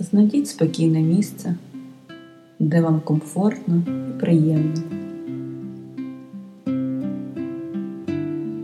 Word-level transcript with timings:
Знайдіть 0.00 0.48
спокійне 0.48 1.00
місце, 1.00 1.54
де 2.58 2.82
вам 2.82 3.00
комфортно 3.00 3.82
і 3.88 4.20
приємно. 4.20 4.82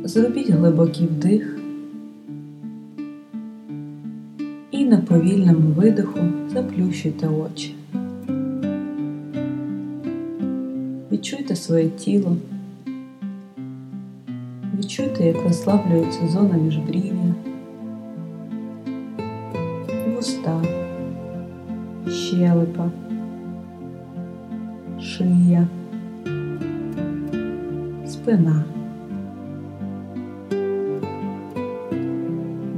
Зробіть 0.05 0.51
глибокий 0.51 1.07
вдих 1.07 1.59
і 4.71 4.85
на 4.85 4.97
повільному 4.97 5.73
видиху 5.73 6.19
заплющуйте 6.53 7.29
очі. 7.29 7.75
Відчуйте 11.13 11.57
своє 11.57 11.89
тіло, 11.89 12.37
відчуйте, 14.79 15.27
як 15.27 15.43
розслаблюється 15.43 16.29
зона 16.29 16.57
міжбрів'я, 16.57 17.13
вуста, 17.13 17.22
щелепа, 22.63 22.91
шия, 25.01 25.67
спина. 28.07 28.65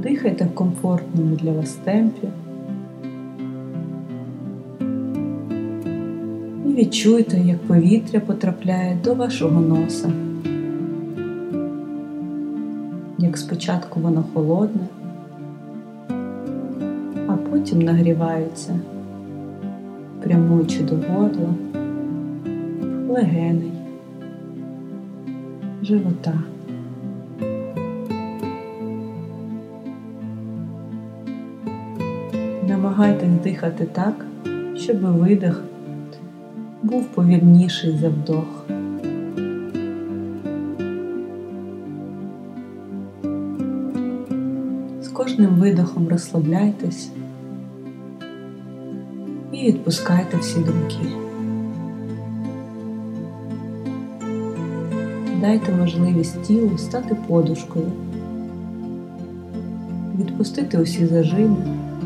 Дихайте 0.03 0.45
в 0.45 0.55
комфортному 0.55 1.35
для 1.35 1.51
вас 1.51 1.73
темпі. 1.73 2.27
І 6.65 6.73
відчуйте, 6.73 7.39
як 7.39 7.61
повітря 7.61 8.19
потрапляє 8.19 8.97
до 9.03 9.13
вашого 9.13 9.61
носа. 9.61 10.11
Як 13.17 13.37
спочатку 13.37 13.99
воно 13.99 14.23
холодне, 14.33 14.87
а 17.27 17.35
потім 17.49 17.81
нагрівається, 17.81 18.79
прямуючи 20.25 20.83
до 20.83 20.95
горла, 20.95 21.53
легеней, 23.09 23.71
живота. 25.81 26.33
Намагайтесь 32.67 33.29
дихати 33.43 33.87
так, 33.91 34.25
щоб 34.75 34.97
видих 35.01 35.63
був 36.83 37.05
повільніший 37.05 37.97
за 37.97 38.09
вдох. 38.09 38.65
З 45.01 45.07
кожним 45.07 45.49
видохом 45.49 46.07
розслабляйтесь 46.09 47.11
і 49.55 49.67
відпускайте 49.67 50.37
всі 50.37 50.59
думки. 50.59 50.97
Дайте 55.41 55.71
можливість 55.71 56.41
тілу 56.41 56.77
стати 56.77 57.15
подушкою, 57.27 57.91
відпустити 60.19 60.77
усі 60.77 61.05
зажими, 61.05 61.55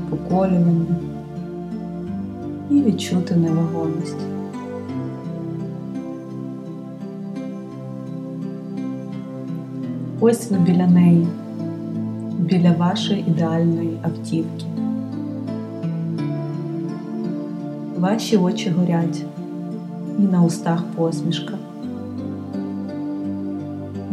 поколювання 0.09 0.95
і 2.69 2.81
відчути 2.81 3.35
невагомість. 3.35 4.17
Ось 10.19 10.51
ви 10.51 10.57
біля 10.57 10.87
неї, 10.87 11.27
біля 12.39 12.71
вашої 12.71 13.19
ідеальної 13.27 13.99
автівки. 14.03 14.65
Ваші 17.99 18.37
очі 18.37 18.69
горять 18.69 19.23
і 20.19 20.21
на 20.21 20.43
устах 20.43 20.83
посмішка. 20.95 21.53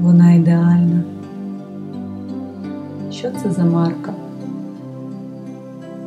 Вона 0.01 0.33
ідеальна. 0.33 1.03
Що 3.11 3.31
це 3.43 3.51
за 3.51 3.65
марка? 3.65 4.13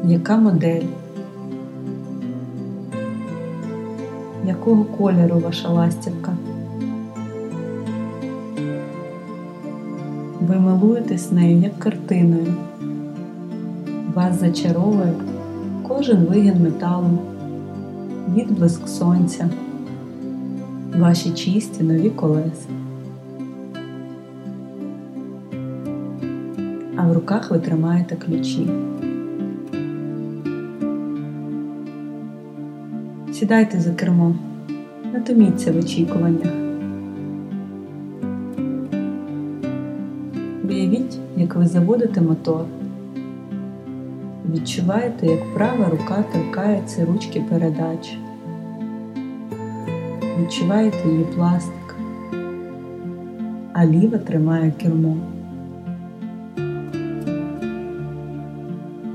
Яка 0.05 0.37
модель? 0.37 0.85
Якого 4.45 4.83
кольору 4.83 5.39
ваша 5.39 5.69
ластівка? 5.69 6.33
Ви 10.41 10.55
милуєтесь 10.55 11.31
нею 11.31 11.59
як 11.59 11.79
картиною. 11.79 12.53
Вас 14.13 14.39
зачаровує 14.39 15.13
кожен 15.87 16.25
вигін 16.25 16.63
металу, 16.63 17.19
відблиск 18.35 18.87
сонця, 18.87 19.49
ваші 20.99 21.31
чисті 21.31 21.83
нові 21.83 22.09
колеса. 22.09 22.69
А 26.95 27.07
в 27.07 27.13
руках 27.13 27.51
ви 27.51 27.59
тримаєте 27.59 28.15
ключі. 28.15 28.69
Сідайте 33.31 33.79
за 33.79 33.93
кермо, 33.93 34.35
натоміться 35.13 35.71
в 35.71 35.77
очікуваннях. 35.77 36.53
Уявіть, 40.69 41.17
як 41.37 41.55
ви 41.55 41.67
заводите 41.67 42.21
мотор. 42.21 42.65
Відчуваєте, 44.53 45.27
як 45.27 45.53
права 45.53 45.89
рука 45.89 46.23
торкається 46.33 47.05
ручки 47.05 47.43
передач. 47.49 48.17
Відчуваєте 50.41 51.09
її 51.09 51.23
пластик, 51.35 51.95
а 53.73 53.85
ліва 53.85 54.17
тримає 54.17 54.73
кермо. 54.81 55.17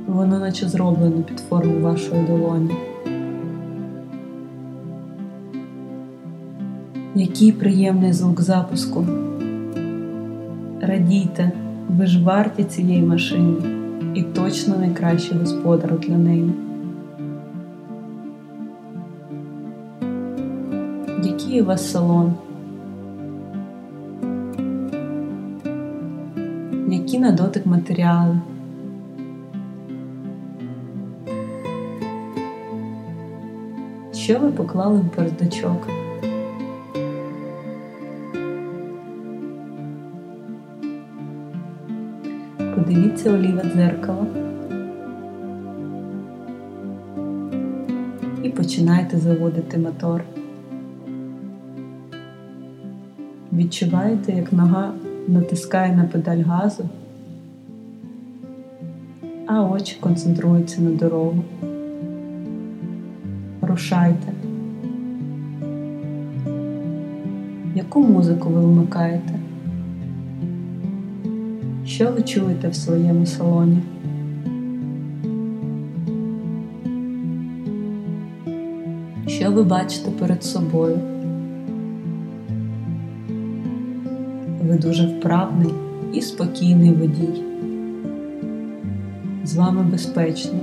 Воно 0.07 0.39
наче 0.39 0.69
зроблено 0.69 1.23
під 1.23 1.41
форму 1.41 1.81
вашої 1.81 2.23
долоні. 2.23 2.75
Який 7.15 7.53
приємний 7.53 8.13
звук 8.13 8.41
запуску. 8.41 9.07
Радійте, 10.81 11.53
ви 11.89 12.07
ж 12.07 12.25
варті 12.25 12.65
цієї 12.65 13.03
машини 13.03 13.74
і 14.15 14.23
точно 14.23 14.77
найкращий 14.79 15.39
господар 15.39 15.99
для 15.99 16.19
неї. 16.19 16.53
Який 21.25 21.63
у 21.63 21.65
вас 21.65 21.91
салон? 21.91 22.35
Які 26.89 27.19
на 27.19 27.33
дотик 27.33 27.67
матеріали? 27.67 28.41
Що 34.13 34.39
ви 34.39 34.53
поклали 34.53 34.99
в 34.99 35.17
бардачок? 35.17 35.89
Подивіться 42.95 43.33
у 43.33 43.37
ліве 43.37 43.63
дзеркало 43.75 44.27
і 48.43 48.49
починайте 48.49 49.19
заводити 49.19 49.79
мотор. 49.79 50.25
Відчуваєте, 53.53 54.33
як 54.33 54.53
нога 54.53 54.93
натискає 55.29 55.97
на 55.97 56.05
педаль 56.05 56.43
газу, 56.43 56.89
а 59.47 59.63
очі 59.63 59.97
концентруються 60.01 60.83
на 60.83 60.91
дорогу. 60.91 61.45
Рушайте. 63.63 64.33
Яку 67.75 68.01
музику 68.01 68.49
ви 68.49 68.61
вмикаєте? 68.61 69.44
Що 71.95 72.13
ви 72.13 72.23
чуєте 72.23 72.69
в 72.69 72.75
своєму 72.75 73.27
салоні? 73.27 73.79
Що 79.27 79.51
ви 79.53 79.63
бачите 79.63 80.11
перед 80.11 80.45
собою? 80.45 80.99
Ви 84.63 84.79
дуже 84.79 85.07
вправний 85.07 85.71
і 86.13 86.21
спокійний 86.21 86.93
водій. 86.93 87.43
З 89.45 89.55
вами 89.55 89.83
безпечно. 89.83 90.59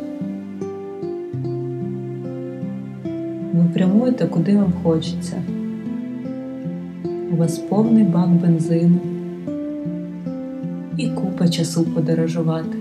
Ви 3.54 3.66
прямуєте 3.74 4.28
куди 4.28 4.58
вам 4.58 4.74
хочеться. 4.84 5.42
У 7.32 7.36
вас 7.36 7.58
повний 7.58 8.04
бак 8.04 8.30
бензину 8.30 9.11
купа 11.16 11.48
часу 11.48 11.84
подорожувати. 11.84 12.78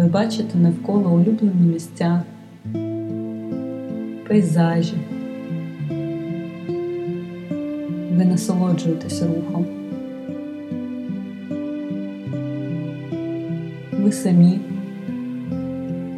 Ви 0.00 0.06
бачите 0.06 0.58
навколо 0.58 1.10
улюблені 1.10 1.72
місця, 1.72 2.22
пейзажі. 4.28 4.94
Ви 8.16 8.24
насолоджуєтесь 8.24 9.22
рухом. 9.22 9.66
Ви 14.02 14.12
самі, 14.12 14.60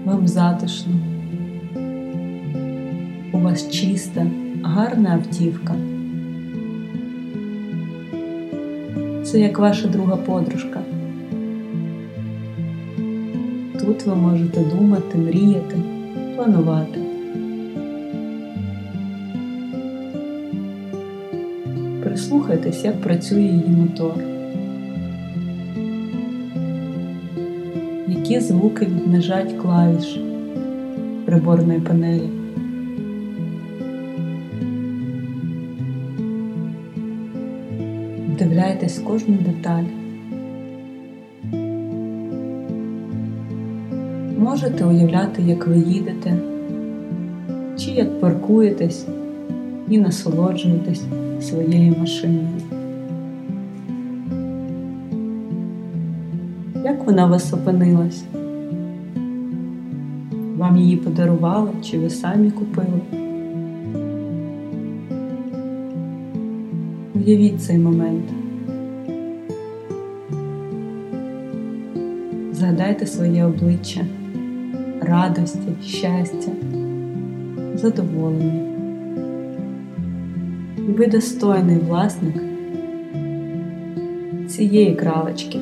вам 0.04 0.28
затишно, 0.28 0.92
у 3.32 3.38
вас 3.38 3.70
чиста, 3.70 4.26
гарна 4.62 5.10
автівка. 5.10 5.74
Це 9.32 9.40
як 9.40 9.58
ваша 9.58 9.88
друга 9.88 10.16
подружка. 10.16 10.80
Тут 13.80 14.06
ви 14.06 14.14
можете 14.14 14.60
думати, 14.60 15.18
мріяти, 15.18 15.76
планувати. 16.36 17.00
Прислухайтесь, 22.04 22.84
як 22.84 23.00
працює 23.00 23.42
її 23.42 23.68
мотор. 23.68 24.14
Які 28.08 28.40
звуки 28.40 28.86
віднажать 28.86 29.54
клавіш 29.62 30.20
приборної 31.26 31.80
панелі. 31.80 32.41
В 38.82 39.04
кожну 39.04 39.36
деталь. 39.36 39.84
Можете 44.38 44.84
уявляти, 44.84 45.42
як 45.42 45.66
ви 45.66 45.78
їдете, 45.78 46.34
чи 47.78 47.90
як 47.90 48.20
паркуєтесь 48.20 49.06
і 49.88 49.98
насолоджуєтесь 49.98 51.02
своєю 51.40 51.94
машиною. 51.98 52.48
Як 56.84 57.06
вона 57.06 57.26
у 57.26 57.30
вас 57.30 57.52
опинилась? 57.52 58.24
Вам 60.56 60.76
її 60.76 60.96
подарували 60.96 61.70
чи 61.82 61.98
ви 61.98 62.10
самі 62.10 62.50
купили? 62.50 63.00
Уявіть 67.14 67.62
цей 67.62 67.78
момент. 67.78 68.41
Згадайте 72.72 73.06
своє 73.06 73.44
обличчя, 73.44 74.00
радості, 75.00 75.68
щастя, 75.84 76.52
задоволення. 77.74 78.68
Ви 80.76 81.06
достойний 81.06 81.78
власник 81.78 82.34
цієї 84.48 84.94
кралечки. 84.94 85.58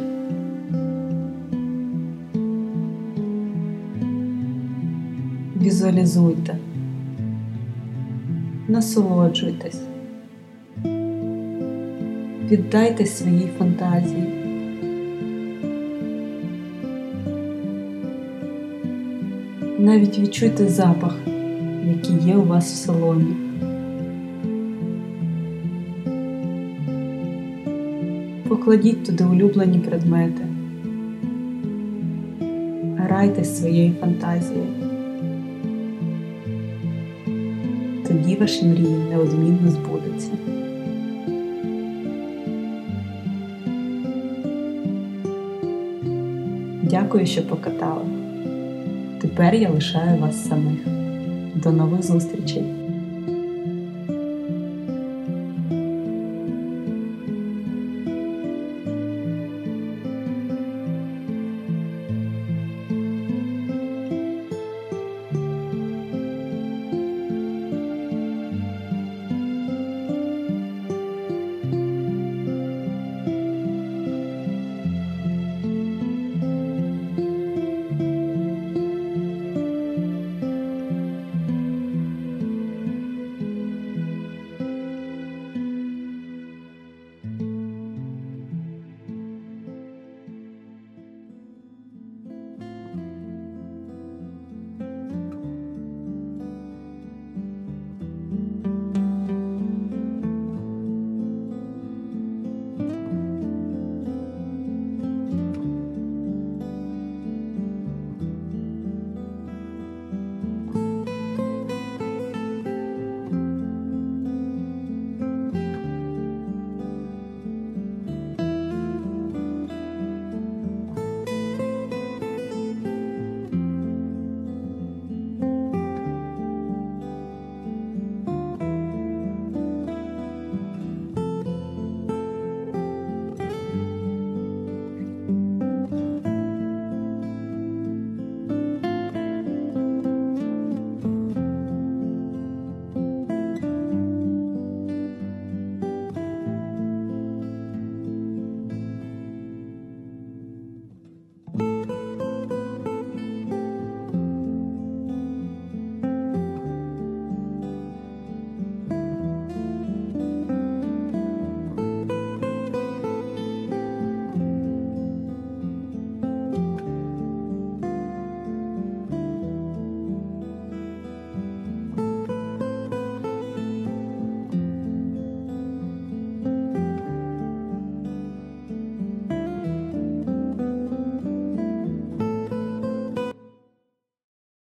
Візуалізуйте, 5.62 6.56
насолоджуйтесь, 8.68 9.80
віддайтесь 12.50 13.18
своїй 13.18 13.48
фантазії. 13.58 14.39
Навіть 19.80 20.18
відчуйте 20.18 20.68
запах, 20.68 21.16
який 21.88 22.28
є 22.28 22.36
у 22.36 22.42
вас 22.42 22.72
в 22.72 22.76
салоні. 22.76 23.36
Покладіть 28.48 29.04
туди 29.04 29.24
улюблені 29.24 29.78
предмети, 29.78 30.42
грайтесь 32.96 33.58
своєю 33.58 33.92
фантазією. 34.00 34.66
Тоді 38.08 38.36
ваші 38.40 38.64
мрії 38.64 38.96
неодмінно 39.10 39.70
збудуться. 39.70 40.30
Дякую, 46.82 47.26
що 47.26 47.42
покатали. 47.42 48.19
Тепер 49.40 49.54
я 49.54 49.70
лишаю 49.70 50.18
вас 50.18 50.48
самих. 50.48 50.80
До 51.54 51.72
нових 51.72 52.02
зустрічей! 52.02 52.89